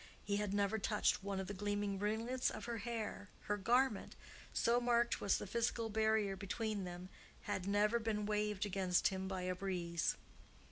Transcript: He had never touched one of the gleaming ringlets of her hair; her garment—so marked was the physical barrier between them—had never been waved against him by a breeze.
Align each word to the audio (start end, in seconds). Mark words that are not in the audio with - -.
He 0.23 0.37
had 0.37 0.51
never 0.51 0.79
touched 0.79 1.23
one 1.23 1.39
of 1.39 1.45
the 1.45 1.53
gleaming 1.53 1.99
ringlets 1.99 2.49
of 2.49 2.65
her 2.65 2.79
hair; 2.79 3.29
her 3.41 3.55
garment—so 3.55 4.79
marked 4.81 5.21
was 5.21 5.37
the 5.37 5.45
physical 5.45 5.89
barrier 5.89 6.35
between 6.35 6.85
them—had 6.85 7.67
never 7.67 7.99
been 7.99 8.25
waved 8.25 8.65
against 8.65 9.09
him 9.09 9.27
by 9.27 9.43
a 9.43 9.53
breeze. 9.53 10.15